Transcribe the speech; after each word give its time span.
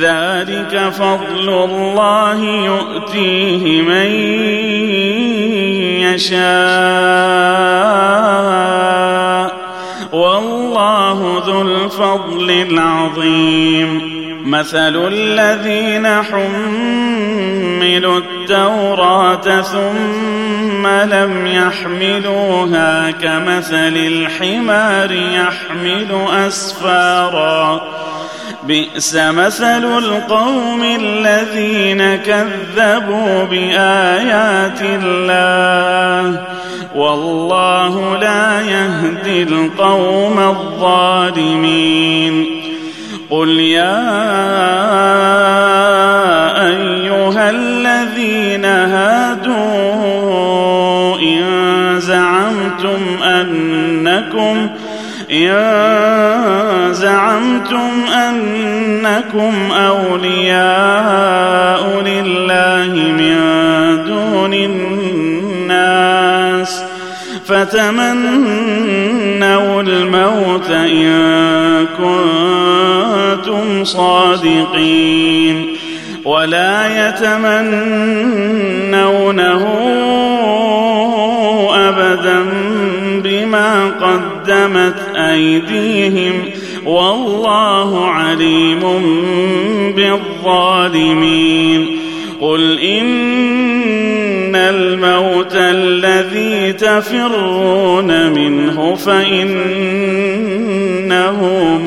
ذلك 0.00 0.88
فضل 0.88 1.48
الله 1.48 2.44
يؤتيه 2.44 3.82
من 3.82 4.10
يشاء. 6.00 6.40
والله 10.12 11.42
ذو 11.46 11.62
الفضل 11.62 12.50
العظيم. 12.50 14.20
مثل 14.46 15.06
الذين 15.06 16.06
حملوا 16.22 18.18
التوراة 18.18 19.60
ثم 19.60 20.86
لم 20.86 21.46
يحملوها 21.46 23.10
كمثل 23.10 23.96
الحمار 23.96 25.12
يحمل 25.12 26.26
أسفارا. 26.46 27.80
بئس 28.62 29.14
مثل 29.14 29.98
القوم 29.98 30.82
الذين 31.00 32.16
كذبوا 32.16 33.44
بآيات 33.44 34.82
الله. 34.82 36.40
والله 36.94 38.18
لا 38.18 38.60
يهدي 38.60 39.42
القوم 39.42 40.38
الظالمين. 40.38 42.46
قل 43.30 43.48
يا 43.48 44.00
أيها 46.66 47.50
الذين 47.50 48.64
هادوا 48.64 49.90
إن 51.18 52.00
زعمتم 52.00 53.22
أنكم 53.22 54.70
إن 55.30 56.94
زعمتم 56.94 57.90
أنكم 58.14 59.72
أولياء 59.72 60.80
لله 62.00 62.94
من 63.12 63.36
دون 64.06 64.54
الناس 64.54 66.10
فتمنوا 67.46 68.90
الموت 69.82 70.70
إن 70.70 71.86
كنتم 71.98 73.84
صادقين 73.84 75.66
ولا 76.24 77.08
يتمنونه 77.08 78.30
قدمت 84.16 85.16
أيديهم 85.16 86.32
والله 86.84 88.06
عليم 88.06 88.80
بالظالمين. 89.96 91.86
قل 92.40 92.78
إن 92.78 94.56
الموت 94.56 95.54
الذي 95.54 96.72
تفرون 96.72 98.30
منه 98.30 98.94
فإنه 98.94 99.40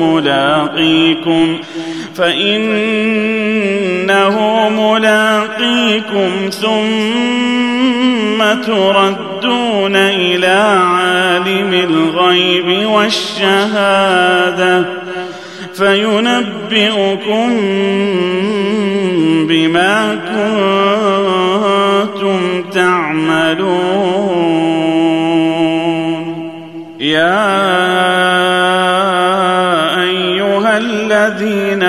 ملاقيكم 0.00 1.58
فإنه 2.16 3.58
ملاقيكم 4.68 6.30
ثم 6.50 7.63
تردون 8.66 9.96
إلى 9.96 10.78
عالم 10.80 11.72
الغيب 11.72 12.86
والشهادة 12.86 14.84
فينبئكم 15.74 17.50
بما 19.48 20.18
كنتم 22.14 22.38
تعملون. 22.72 24.44
يا 27.00 27.64
أيها 30.02 30.78
الذين 30.78 31.82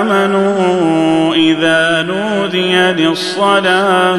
آمنوا 0.00 1.34
إذا 1.34 2.02
نودي 2.02 2.76
للصلاة 2.76 4.18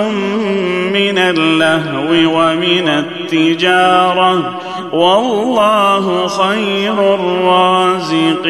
من 0.93 1.19
اللهو 1.19 2.11
ومن 2.11 2.89
التجارة 2.89 4.61
والله 4.93 6.27
خير 6.27 7.15
الرازقين. 7.15 8.41